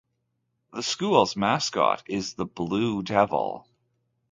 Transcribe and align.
The 0.73 0.81
school's 0.81 1.35
mascot 1.35 2.01
is 2.07 2.33
the 2.33 2.47
Blue 2.47 3.03
Devil. 3.03 3.67